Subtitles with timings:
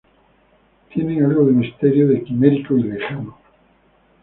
[0.91, 3.37] tienen algo de misterioso, de quimérico y lejano